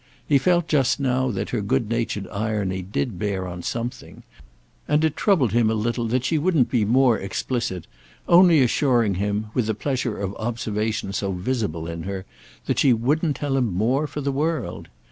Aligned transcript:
He 0.27 0.39
felt 0.39 0.67
just 0.67 0.99
now 0.99 1.29
that 1.29 1.51
her 1.51 1.61
good 1.61 1.87
natured 1.87 2.27
irony 2.29 2.81
did 2.81 3.19
bear 3.19 3.47
on 3.47 3.61
something, 3.61 4.23
and 4.87 5.03
it 5.05 5.15
troubled 5.15 5.51
him 5.51 5.69
a 5.69 5.75
little 5.75 6.07
that 6.07 6.25
she 6.25 6.39
wouldn't 6.39 6.71
be 6.71 6.83
more 6.85 7.19
explicit 7.19 7.85
only 8.27 8.63
assuring 8.63 9.13
him, 9.21 9.51
with 9.53 9.67
the 9.67 9.75
pleasure 9.75 10.17
of 10.17 10.33
observation 10.37 11.13
so 11.13 11.33
visible 11.33 11.85
in 11.85 12.01
her, 12.01 12.25
that 12.65 12.79
she 12.79 12.93
wouldn't 12.93 13.35
tell 13.35 13.55
him 13.55 13.71
more 13.75 14.07
for 14.07 14.21
the 14.21 14.31
world. 14.31 14.87